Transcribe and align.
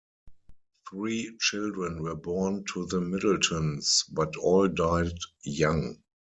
Three 0.89 1.37
children 1.39 2.01
were 2.01 2.15
born 2.15 2.65
to 2.73 2.87
the 2.87 2.99
Middletons, 2.99 4.03
but 4.11 4.35
all 4.35 4.67
died 4.67 5.13
young. 5.43 5.97